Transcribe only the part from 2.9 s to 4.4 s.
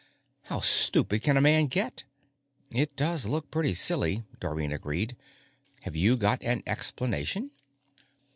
does look pretty silly,